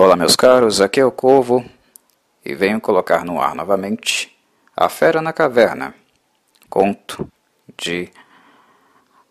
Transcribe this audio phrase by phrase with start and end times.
[0.00, 1.64] Olá, meus caros, aqui é o Corvo
[2.44, 4.32] e venho colocar no ar novamente
[4.76, 5.92] A Fera na Caverna,
[6.70, 7.28] conto
[7.76, 8.08] de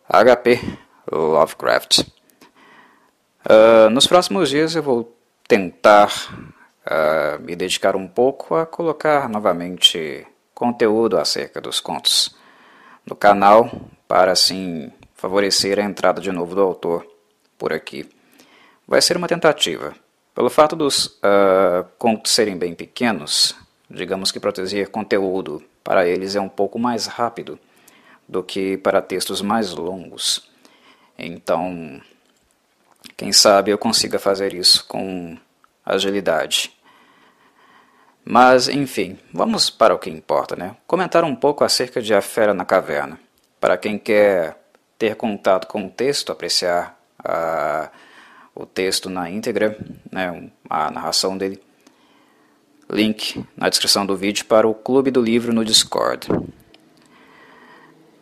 [0.10, 0.60] H.P.
[1.10, 2.00] Lovecraft.
[3.50, 5.18] Uh, nos próximos dias eu vou
[5.48, 6.12] tentar
[6.86, 12.36] uh, me dedicar um pouco a colocar novamente conteúdo acerca dos contos
[13.06, 13.72] no canal
[14.06, 17.08] para assim favorecer a entrada de novo do autor
[17.58, 18.06] por aqui.
[18.86, 19.96] Vai ser uma tentativa.
[20.38, 23.56] Pelo fato dos uh, contos serem bem pequenos,
[23.90, 27.58] digamos que proteger conteúdo para eles é um pouco mais rápido
[28.30, 30.48] do que para textos mais longos.
[31.18, 32.00] Então,
[33.18, 35.36] quem sabe eu consiga fazer isso com
[35.84, 36.72] agilidade.
[38.24, 40.78] Mas, enfim, vamos para o que importa, né?
[40.86, 43.20] Comentar um pouco acerca de A Fera na Caverna.
[43.60, 44.56] Para quem quer
[45.00, 47.90] ter contato com o texto, apreciar a,
[48.58, 49.78] o texto na íntegra,
[50.12, 51.62] né, a narração dele,
[52.90, 56.28] link na descrição do vídeo para o Clube do Livro no Discord.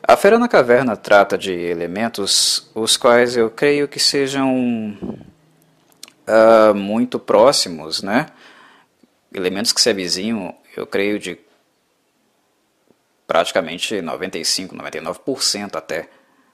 [0.03, 4.97] A Fera na Caverna trata de elementos os quais eu creio que sejam
[6.27, 8.27] uh, muito próximos, né?
[9.33, 11.39] elementos que se avizinham, eu creio, de
[13.25, 16.09] praticamente 95, 99% até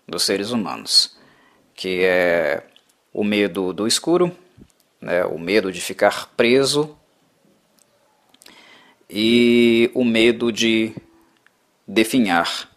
[0.07, 1.17] dos seres humanos,
[1.75, 2.63] que é
[3.13, 4.35] o medo do escuro,
[4.99, 6.95] né, o medo de ficar preso
[9.09, 10.95] e o medo de
[11.85, 12.69] definhar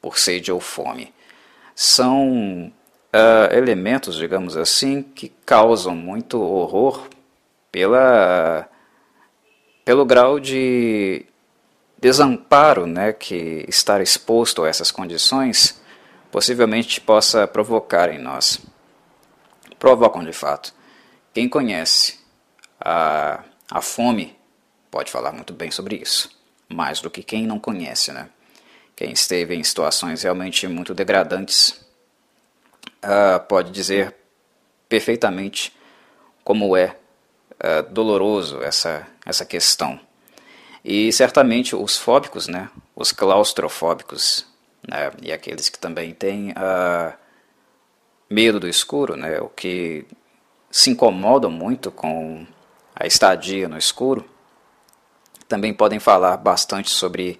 [0.00, 1.12] por sede ou fome.
[1.74, 2.72] São
[3.12, 7.08] uh, elementos, digamos assim, que causam muito horror
[7.70, 8.68] pela
[9.84, 11.26] pelo grau de
[11.98, 15.80] desamparo né, que estar exposto a essas condições
[16.30, 18.60] possivelmente possa provocar em nós.
[19.82, 20.72] Provocam de fato.
[21.34, 22.20] Quem conhece
[22.80, 24.38] a, a fome
[24.88, 26.30] pode falar muito bem sobre isso,
[26.68, 28.12] mais do que quem não conhece.
[28.12, 28.28] Né?
[28.94, 31.84] Quem esteve em situações realmente muito degradantes
[33.02, 34.14] uh, pode dizer
[34.88, 35.76] perfeitamente
[36.44, 36.96] como é
[37.54, 39.98] uh, doloroso essa, essa questão.
[40.84, 44.46] E certamente os fóbicos, né, os claustrofóbicos,
[44.88, 47.20] né, e aqueles que também têm uh,
[48.32, 50.06] medo do escuro, né, o que
[50.70, 52.46] se incomodam muito com
[52.94, 54.24] a estadia no escuro,
[55.48, 57.38] também podem falar bastante sobre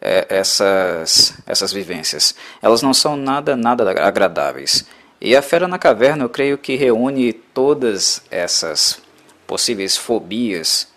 [0.00, 2.34] eh, essas, essas vivências.
[2.60, 4.84] Elas não são nada, nada agradáveis.
[5.20, 9.00] E a Fera na Caverna, eu creio que reúne todas essas
[9.46, 10.88] possíveis fobias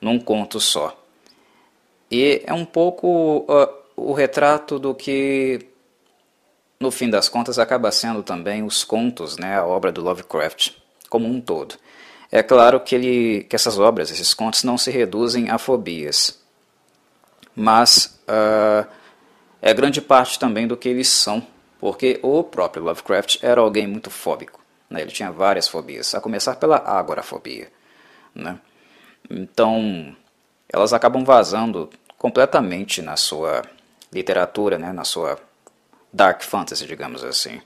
[0.00, 0.98] num conto só.
[2.10, 5.68] E é um pouco uh, o retrato do que,
[6.82, 10.72] no fim das contas, acaba sendo também os contos, né, a obra do Lovecraft
[11.08, 11.76] como um todo.
[12.30, 16.40] É claro que, ele, que essas obras, esses contos, não se reduzem a fobias,
[17.54, 18.86] mas uh,
[19.60, 21.46] é grande parte também do que eles são,
[21.78, 24.60] porque o próprio Lovecraft era alguém muito fóbico.
[24.88, 25.02] Né?
[25.02, 27.70] Ele tinha várias fobias, a começar pela agorafobia.
[28.34, 28.58] Né?
[29.30, 30.16] Então,
[30.72, 33.62] elas acabam vazando completamente na sua
[34.10, 34.92] literatura, né?
[34.92, 35.38] na sua
[36.12, 37.60] dark fantasy, digamos assim.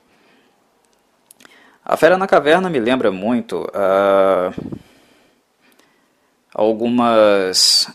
[1.85, 4.81] A Fera na Caverna me lembra muito uh,
[6.53, 7.89] algumas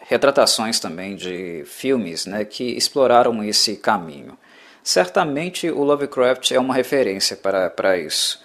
[0.00, 4.38] retratações também de filmes né, que exploraram esse caminho.
[4.82, 8.42] Certamente o Lovecraft é uma referência para, para isso.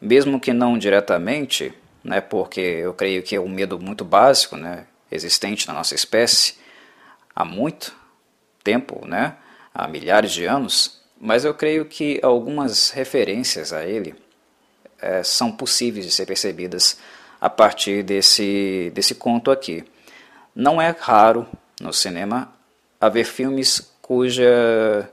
[0.00, 4.86] Mesmo que não diretamente, né, porque eu creio que é um medo muito básico, né,
[5.10, 6.54] existente na nossa espécie
[7.34, 7.94] há muito
[8.62, 9.36] tempo, né,
[9.74, 14.14] há milhares de anos, mas eu creio que algumas referências a ele
[15.00, 16.98] é, são possíveis de ser percebidas
[17.40, 19.84] a partir desse, desse conto aqui.
[20.54, 21.46] Não é raro
[21.80, 22.52] no cinema
[23.00, 25.10] haver filmes cuja,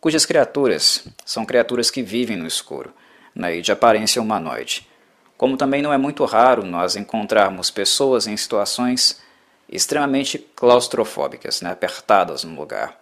[0.00, 2.92] cujas criaturas são criaturas que vivem no escuro
[3.34, 4.88] né, e de aparência humanoide.
[5.36, 9.20] Como também não é muito raro nós encontrarmos pessoas em situações
[9.68, 13.01] extremamente claustrofóbicas, né, apertadas no lugar.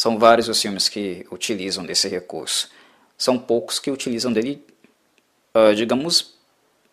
[0.00, 2.70] São vários os filmes que utilizam desse recurso.
[3.18, 4.64] São poucos que utilizam dele,
[5.54, 6.38] uh, digamos,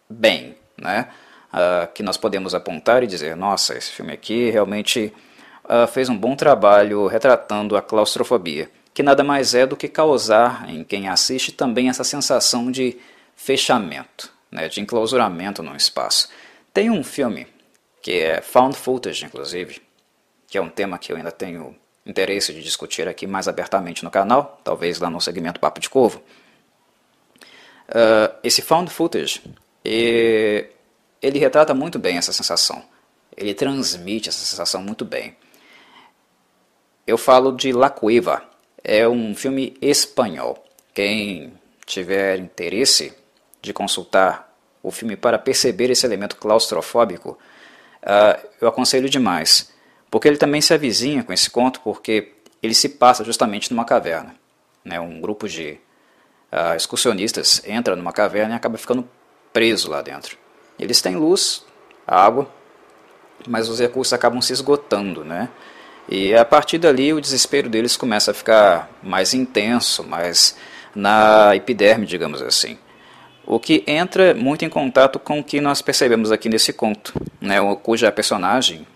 [0.10, 1.10] bem, né?
[1.54, 5.14] Uh, que nós podemos apontar e dizer, nossa, esse filme aqui realmente
[5.64, 10.70] uh, fez um bom trabalho retratando a claustrofobia, que nada mais é do que causar
[10.70, 12.98] em quem assiste também essa sensação de
[13.38, 16.28] fechamento, né, de enclausuramento no espaço.
[16.74, 17.48] Tem um filme
[18.02, 19.82] que é found footage, inclusive,
[20.46, 21.74] que é um tema que eu ainda tenho
[22.08, 26.22] interesse de discutir aqui mais abertamente no canal, talvez lá no segmento Papo de Corvo.
[27.90, 29.42] Uh, esse found footage,
[29.84, 32.84] ele retrata muito bem essa sensação.
[33.36, 35.36] Ele transmite essa sensação muito bem.
[37.06, 38.44] Eu falo de La Cueva.
[38.84, 40.64] É um filme espanhol.
[40.94, 41.54] Quem
[41.86, 43.14] tiver interesse
[43.62, 47.38] de consultar o filme para perceber esse elemento claustrofóbico,
[48.04, 49.72] uh, eu aconselho demais.
[50.18, 52.32] Porque ele também se avizinha com esse conto, porque
[52.64, 54.34] ele se passa justamente numa caverna.
[54.84, 55.00] Né?
[55.00, 55.78] Um grupo de
[56.52, 59.08] uh, excursionistas entra numa caverna e acaba ficando
[59.54, 60.36] preso lá dentro.
[60.80, 61.64] Eles têm luz,
[62.08, 62.52] água,
[63.48, 65.50] mas os recursos acabam se esgotando, né?
[66.10, 70.58] E a partir dali o desespero deles começa a ficar mais intenso, mais
[70.96, 72.76] na epiderme, digamos assim.
[73.46, 77.58] O que entra muito em contato com o que nós percebemos aqui nesse conto, né,
[77.84, 78.88] cuja personagem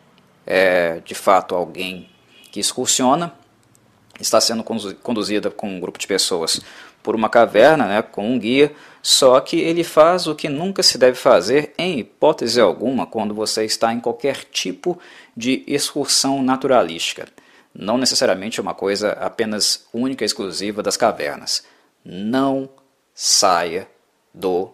[0.46, 2.10] é de fato alguém
[2.52, 3.34] que excursiona,
[4.20, 6.62] está sendo conduzida com um grupo de pessoas
[7.02, 8.72] por uma caverna, né, com um guia,
[9.02, 13.66] só que ele faz o que nunca se deve fazer, em hipótese alguma, quando você
[13.66, 15.00] está em qualquer tipo
[15.36, 17.28] de excursão naturalística.
[17.74, 21.64] Não necessariamente uma coisa apenas única e exclusiva das cavernas.
[22.04, 22.70] Não
[23.14, 23.88] saia
[24.34, 24.72] do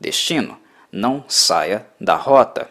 [0.00, 0.58] destino.
[0.90, 2.68] Não saia da rota.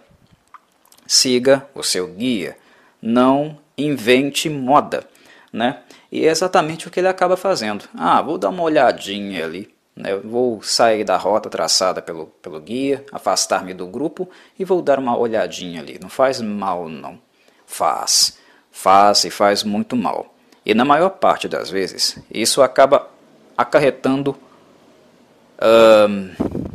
[1.06, 2.58] Siga o seu guia.
[3.02, 5.04] Não invente moda.
[5.52, 5.80] Né?
[6.12, 7.86] E é exatamente o que ele acaba fazendo.
[7.96, 9.74] Ah, vou dar uma olhadinha ali.
[9.96, 10.16] Né?
[10.16, 15.18] Vou sair da rota traçada pelo, pelo guia, afastar-me do grupo e vou dar uma
[15.18, 16.00] olhadinha ali.
[16.02, 17.20] Não faz mal, não.
[17.66, 18.38] Faz.
[18.72, 20.34] Faz e faz muito mal.
[20.66, 23.10] E na maior parte das vezes, isso acaba
[23.58, 24.36] acarretando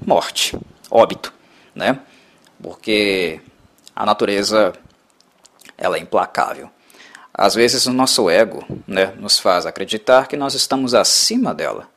[0.07, 0.57] morte,
[0.91, 1.33] óbito,
[1.75, 2.01] né?
[2.63, 3.41] Porque
[3.99, 4.73] a natureza
[5.77, 6.71] ela é implacável.
[7.35, 11.89] Às vezes o nosso ego né, nos faz acreditar que nós estamos acima dela,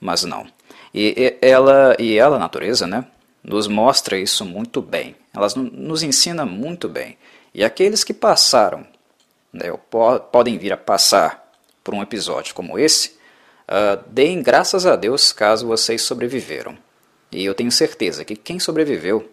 [0.00, 0.44] mas não.
[0.92, 3.04] E, ela, e ela, a natureza, né,
[3.44, 5.14] nos mostra isso muito bem.
[5.32, 7.16] Ela nos ensina muito bem.
[7.54, 8.84] E aqueles que passaram,
[9.52, 9.72] né,
[10.32, 11.48] podem vir a passar
[11.84, 13.14] por um episódio como esse,
[13.66, 16.78] Uh, deem graças a Deus caso vocês sobreviveram.
[17.32, 19.28] E eu tenho certeza que quem sobreviveu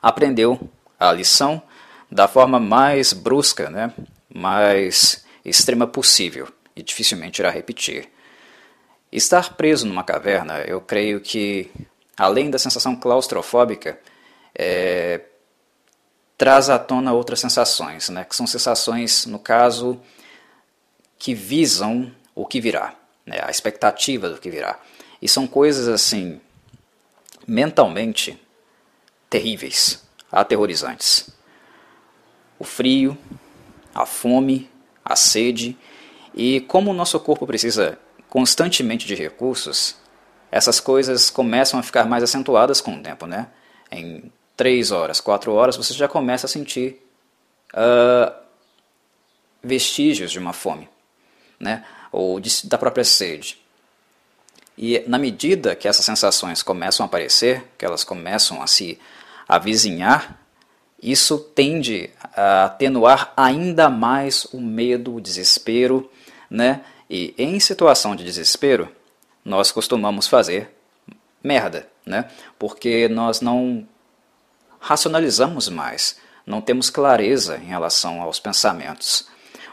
[0.00, 1.62] aprendeu a lição
[2.10, 3.92] da forma mais brusca, né,
[4.32, 8.08] mais extrema possível e dificilmente irá repetir.
[9.10, 11.70] Estar preso numa caverna, eu creio que,
[12.16, 13.98] além da sensação claustrofóbica,
[14.54, 15.22] é,
[16.36, 20.00] traz à tona outras sensações, né, que são sensações, no caso,
[21.18, 22.98] que visam o que virá
[23.28, 24.80] né, a expectativa do que virá.
[25.20, 26.40] E são coisas assim,
[27.46, 28.40] mentalmente
[29.28, 31.30] terríveis, aterrorizantes.
[32.58, 33.16] O frio,
[33.94, 34.70] a fome,
[35.04, 35.76] a sede,
[36.34, 37.98] e como o nosso corpo precisa
[38.28, 39.96] constantemente de recursos,
[40.50, 43.48] essas coisas começam a ficar mais acentuadas com o tempo, né?
[43.90, 47.00] Em três horas, quatro horas, você já começa a sentir
[47.74, 48.32] uh,
[49.62, 50.88] vestígios de uma fome,
[51.58, 51.84] né?
[52.10, 53.58] ou de, da própria sede.
[54.76, 58.98] E na medida que essas sensações começam a aparecer, que elas começam a se
[59.48, 60.38] avizinhar,
[61.02, 66.10] isso tende a atenuar ainda mais o medo, o desespero,
[66.50, 66.82] né?
[67.08, 68.88] E em situação de desespero,
[69.44, 70.76] nós costumamos fazer
[71.42, 72.28] merda, né?
[72.58, 73.86] Porque nós não
[74.80, 79.28] racionalizamos mais, não temos clareza em relação aos pensamentos.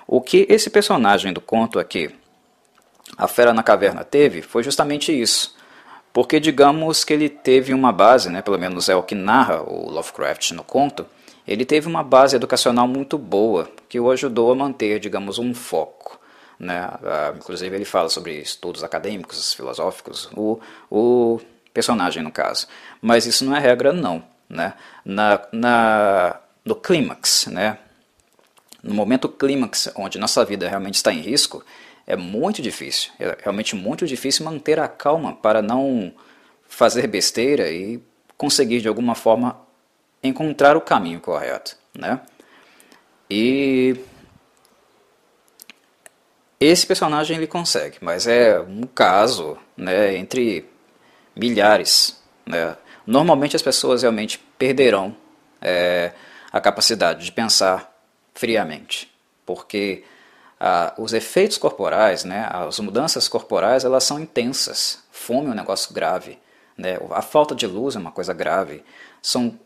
[0.08, 2.14] O que esse personagem do conto aqui
[3.18, 5.55] a Fera na Caverna teve foi justamente isso.
[6.16, 9.92] Porque digamos que ele teve uma base, né, pelo menos é o que narra o
[9.92, 11.06] Lovecraft no conto,
[11.46, 16.18] ele teve uma base educacional muito boa, que o ajudou a manter, digamos, um foco.
[16.58, 16.88] Né?
[16.88, 20.58] Uh, inclusive ele fala sobre estudos acadêmicos, filosóficos, o,
[20.90, 21.42] o
[21.74, 22.66] personagem no caso.
[23.02, 24.24] Mas isso não é regra não.
[24.48, 24.74] Né?
[25.04, 27.78] Na, na, no clímax, né?
[28.82, 31.62] no momento clímax, onde nossa vida realmente está em risco,
[32.08, 36.14] é muito difícil, é realmente muito difícil manter a calma para não
[36.68, 38.02] fazer besteira e
[38.38, 39.60] conseguir de alguma forma
[40.22, 42.22] encontrar o caminho correto, né?
[43.30, 43.96] E
[46.60, 50.70] esse personagem ele consegue, mas é um caso, né, entre
[51.36, 52.78] milhares, né?
[53.06, 55.16] Normalmente as pessoas realmente perderão
[55.62, 56.12] é,
[56.52, 57.92] a capacidade de pensar
[58.34, 59.12] friamente,
[59.46, 60.04] porque
[60.60, 65.04] ah, os efeitos corporais, né, as mudanças corporais, elas são intensas.
[65.12, 66.40] Fome é um negócio grave,
[66.78, 68.84] né, a falta de luz é uma coisa grave.
[69.22, 69.60] São,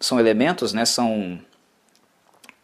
[0.00, 1.40] são elementos, né, são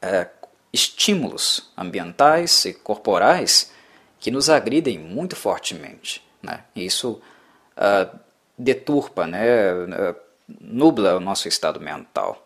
[0.03, 0.29] é,
[0.73, 3.73] estímulos ambientais e corporais
[4.21, 6.25] que nos agridem muito fortemente.
[6.43, 6.65] Né?
[6.75, 7.21] E isso
[7.77, 8.09] ah,
[8.57, 9.43] deturpa, né,
[10.61, 12.45] nubla o nosso estado mental.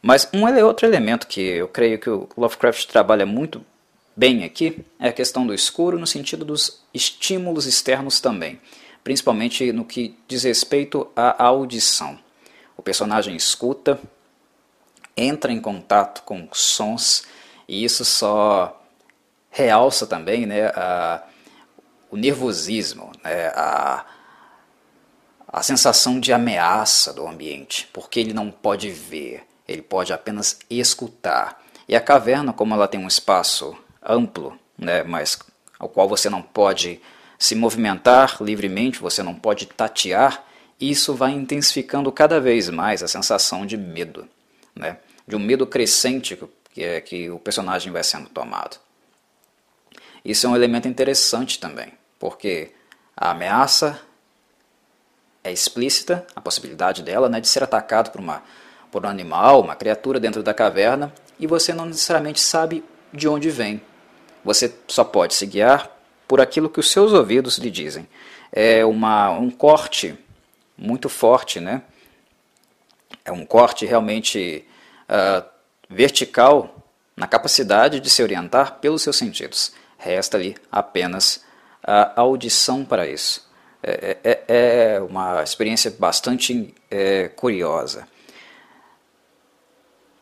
[0.00, 3.64] Mas um outro elemento que eu creio que o Lovecraft trabalha muito
[4.18, 8.60] bem aqui é a questão do escuro no sentido dos estímulos externos também,
[9.04, 12.18] principalmente no que diz respeito à audição.
[12.76, 13.96] O personagem escuta,
[15.16, 17.22] entra em contato com sons
[17.68, 18.82] e isso só
[19.52, 21.22] realça também né, a,
[22.10, 24.04] o nervosismo, né, a,
[25.46, 31.64] a sensação de ameaça do ambiente, porque ele não pode ver, ele pode apenas escutar.
[31.88, 35.38] E a caverna, como ela tem um espaço amplo, né, mas
[35.78, 37.00] ao qual você não pode
[37.38, 40.44] se movimentar livremente, você não pode tatear,
[40.80, 44.28] isso vai intensificando cada vez mais a sensação de medo,
[44.74, 46.38] né, de um medo crescente
[46.72, 48.78] que, é, que o personagem vai sendo tomado.
[50.24, 52.72] Isso é um elemento interessante também, porque
[53.16, 54.00] a ameaça
[55.44, 58.42] é explícita, a possibilidade dela né, de ser atacado por uma
[58.90, 63.50] por um animal, uma criatura dentro da caverna, e você não necessariamente sabe de onde
[63.50, 63.80] vem.
[64.48, 65.94] Você só pode se guiar
[66.26, 68.08] por aquilo que os seus ouvidos lhe dizem.
[68.50, 70.18] É uma, um corte
[70.74, 71.82] muito forte, né?
[73.26, 74.64] É um corte realmente
[75.04, 75.46] uh,
[75.86, 76.82] vertical
[77.14, 79.74] na capacidade de se orientar pelos seus sentidos.
[79.98, 81.44] Resta ali apenas
[81.84, 83.46] a audição para isso.
[83.82, 88.08] É, é, é uma experiência bastante é, curiosa.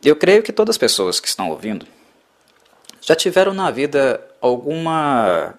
[0.04, 1.86] Eu creio que todas as pessoas que estão ouvindo
[3.06, 5.54] já tiveram na vida alguma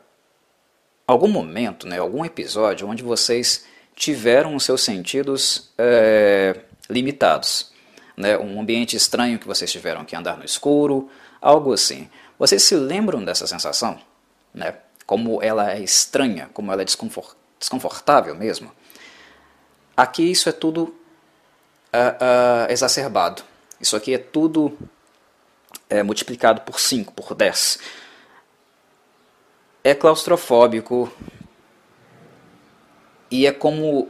[1.07, 7.71] algum momento, né, algum episódio onde vocês tiveram os seus sentidos é, limitados.
[8.17, 12.09] Né, um ambiente estranho que vocês tiveram que andar no escuro, algo assim.
[12.37, 13.97] Vocês se lembram dessa sensação?
[14.53, 14.75] Né?
[15.05, 16.85] Como ela é estranha, como ela é
[17.59, 18.71] desconfortável mesmo?
[19.95, 23.43] Aqui isso é tudo uh, uh, exacerbado.
[23.79, 24.77] Isso aqui é tudo
[25.89, 27.79] é, multiplicado por 5, por 10.
[29.83, 31.11] É claustrofóbico
[33.31, 34.09] e é como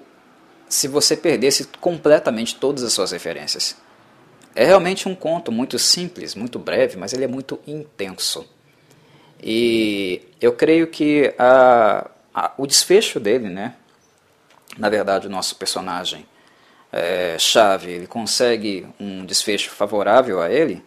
[0.67, 3.75] se você perdesse completamente todas as suas referências.
[4.55, 8.47] É realmente um conto muito simples, muito breve, mas ele é muito intenso.
[9.41, 13.75] E eu creio que a, a, o desfecho dele, né?
[14.77, 16.25] Na verdade, o nosso personagem
[16.91, 20.83] é, chave ele consegue um desfecho favorável a ele,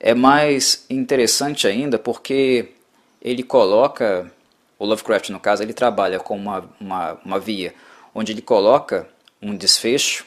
[0.00, 2.72] é mais interessante ainda porque
[3.20, 4.30] ele coloca,
[4.78, 7.74] o Lovecraft no caso, ele trabalha com uma, uma, uma via
[8.14, 9.08] onde ele coloca
[9.42, 10.24] um desfecho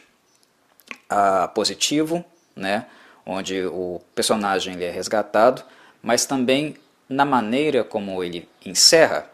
[1.11, 2.23] uh, positivo,
[2.55, 2.85] né,
[3.25, 5.63] onde o personagem ele é resgatado,
[6.01, 6.75] mas também
[7.07, 9.29] na maneira como ele encerra,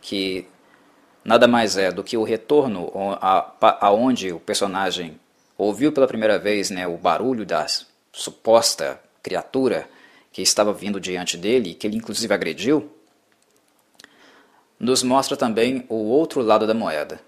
[0.00, 0.46] que
[1.24, 2.90] nada mais é do que o retorno
[3.80, 5.18] aonde o personagem
[5.56, 7.66] ouviu pela primeira vez né, o barulho da
[8.12, 9.88] suposta criatura
[10.32, 12.90] que estava vindo diante dele, que ele inclusive agrediu,
[14.78, 17.20] nos mostra também o outro lado da moeda.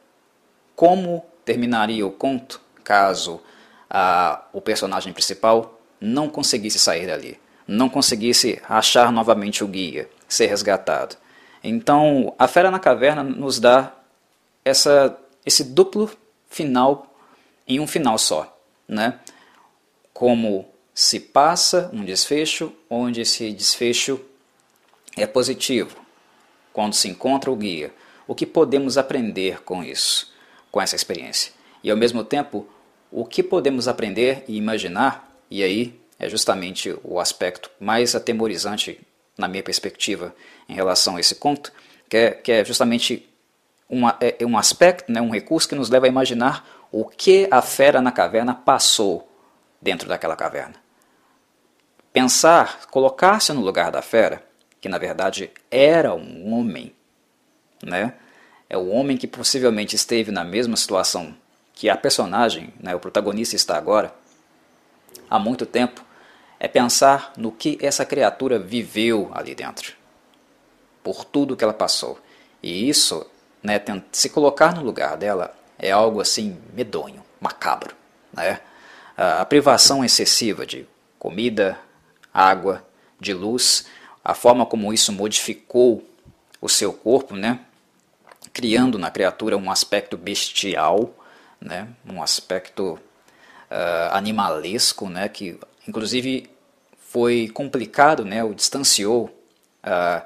[0.77, 3.41] Como terminaria o conto caso
[3.89, 10.47] a, o personagem principal não conseguisse sair dali, não conseguisse achar novamente o guia, ser
[10.47, 11.17] resgatado.
[11.63, 13.93] Então, a Fera na Caverna nos dá
[14.65, 16.11] essa, esse duplo
[16.49, 17.15] final
[17.67, 18.57] em um final só,
[18.89, 19.19] né?
[20.15, 20.70] Como
[21.01, 24.21] se passa um desfecho onde esse desfecho
[25.17, 25.97] é positivo,
[26.75, 27.91] quando se encontra o guia.
[28.29, 30.31] O que podemos aprender com isso,
[30.71, 31.55] com essa experiência?
[31.83, 32.69] E ao mesmo tempo,
[33.11, 39.01] o que podemos aprender e imaginar, e aí é justamente o aspecto mais atemorizante
[39.39, 40.37] na minha perspectiva
[40.69, 41.73] em relação a esse conto,
[42.11, 43.27] que é, que é justamente
[43.89, 47.49] uma, é, é um aspecto, né, um recurso que nos leva a imaginar o que
[47.51, 49.27] a fera na caverna passou
[49.81, 50.90] dentro daquela caverna.
[52.13, 54.43] Pensar, colocar-se no lugar da fera,
[54.81, 56.95] que na verdade era um homem,
[57.83, 58.15] né?
[58.69, 61.35] É o homem que possivelmente esteve na mesma situação
[61.73, 64.15] que a personagem, né, o protagonista está agora,
[65.29, 66.05] há muito tempo,
[66.59, 69.95] é pensar no que essa criatura viveu ali dentro,
[71.03, 72.19] por tudo que ela passou.
[72.63, 73.27] E isso,
[73.63, 73.81] né,
[74.13, 77.97] se colocar no lugar dela, é algo assim medonho, macabro.
[78.33, 78.61] Né?
[79.17, 80.87] A privação excessiva de
[81.19, 81.79] comida,
[82.33, 82.87] água,
[83.19, 83.87] de luz,
[84.25, 86.05] a forma como isso modificou
[86.61, 87.61] o seu corpo, né?
[88.53, 91.15] criando na criatura um aspecto bestial,
[91.61, 91.89] né?
[92.07, 95.29] um aspecto uh, animalesco, né?
[95.29, 96.51] que inclusive
[97.11, 99.25] foi complicado, né, o distanciou
[99.85, 100.25] uh,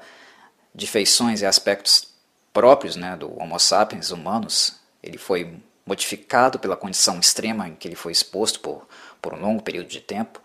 [0.73, 2.09] de feições e aspectos
[2.53, 4.79] próprios né, do Homo sapiens humanos.
[5.01, 8.87] Ele foi modificado pela condição extrema em que ele foi exposto por,
[9.19, 10.39] por um longo período de tempo.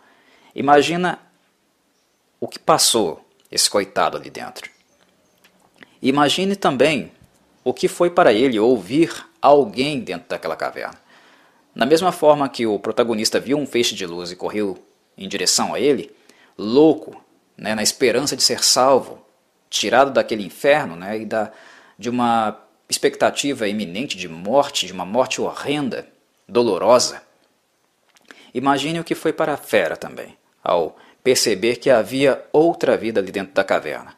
[0.55, 1.19] Imagina
[2.41, 4.71] o que passou esse coitado ali dentro.
[6.01, 7.13] Imagine também
[7.63, 10.99] o que foi para ele ouvir alguém dentro daquela caverna.
[11.75, 14.79] Na mesma forma que o protagonista viu um feixe de luz e correu
[15.17, 16.11] em direção a ele,
[16.57, 17.23] louco,
[17.57, 19.23] né, na esperança de ser salvo,
[19.69, 21.53] tirado daquele inferno né, e da,
[21.99, 26.09] de uma expectativa iminente de morte, de uma morte horrenda,
[26.49, 27.23] dolorosa.
[28.53, 33.31] Imagine o que foi para a fera também, ao perceber que havia outra vida ali
[33.31, 34.17] dentro da caverna.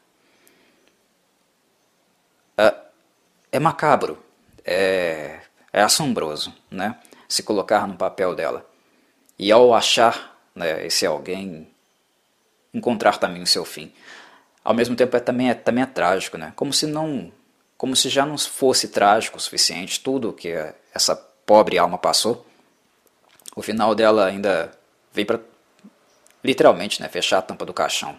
[2.57, 2.75] É,
[3.53, 4.23] é macabro,
[4.65, 5.41] é,
[5.73, 6.99] é assombroso, né?
[7.29, 8.69] Se colocar no papel dela.
[9.39, 11.69] E ao achar né, esse alguém,
[12.73, 13.93] encontrar também o seu fim.
[14.65, 16.53] Ao mesmo tempo é, também, é, também é trágico, né?
[16.55, 17.33] Como se não,
[17.77, 20.53] como se já não fosse trágico o suficiente tudo que
[20.95, 22.47] essa pobre alma passou.
[23.57, 24.71] O final dela ainda
[25.13, 25.41] vem para
[26.43, 28.19] literalmente, né, fechar a tampa do caixão.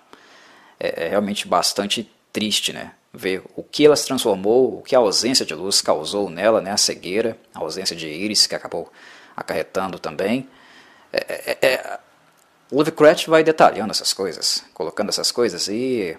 [0.80, 5.00] É, é, realmente bastante triste, né, ver o que ela se transformou, o que a
[5.00, 8.92] ausência de luz causou nela, né, a cegueira, a ausência de íris que acabou
[9.36, 10.50] acarretando também.
[11.12, 12.00] É, é, é
[12.72, 16.18] Lovecraft vai detalhando essas coisas, colocando essas coisas e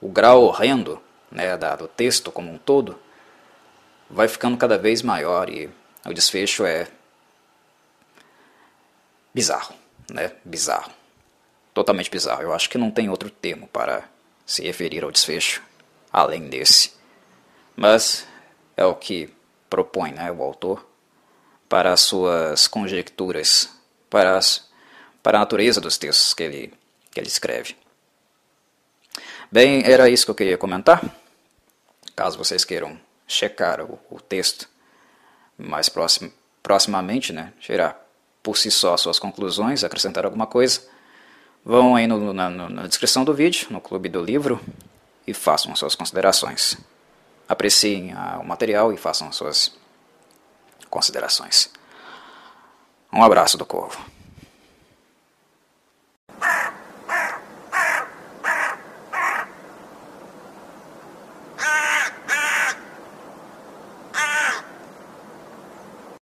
[0.00, 2.98] o grau horrendo né, da, do texto como um todo
[4.08, 5.70] vai ficando cada vez maior e
[6.04, 6.88] o desfecho é
[9.32, 9.79] bizarro
[10.12, 10.92] né, bizarro.
[11.72, 12.42] Totalmente bizarro.
[12.42, 14.04] Eu acho que não tem outro termo para
[14.44, 15.62] se referir ao desfecho
[16.12, 16.92] além desse.
[17.76, 18.26] Mas
[18.76, 19.32] é o que
[19.68, 20.86] propõe né, o autor
[21.68, 23.70] para as suas conjecturas,
[24.08, 24.68] para, as,
[25.22, 26.74] para a natureza dos textos que ele,
[27.10, 27.76] que ele escreve.
[29.50, 31.00] Bem, era isso que eu queria comentar.
[32.16, 34.68] Caso vocês queiram checar o, o texto
[35.56, 38.09] mais próximo, proximamente, né, tirar
[38.42, 40.82] por si só suas conclusões, acrescentar alguma coisa,
[41.64, 44.60] vão aí no, na, na descrição do vídeo, no clube do livro,
[45.26, 46.76] e façam suas considerações.
[47.48, 49.72] Apreciem a, o material e façam suas
[50.88, 51.70] considerações.
[53.12, 53.98] Um abraço do Corvo.